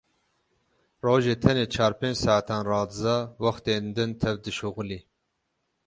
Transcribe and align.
Rojê 1.05 1.35
tenê 1.43 1.65
çar 1.73 1.93
pênc 1.99 2.17
saetan 2.23 2.63
radiza, 2.71 3.15
wextên 3.43 3.83
din 3.95 4.11
tev 4.21 4.35
dişixulî. 4.43 4.99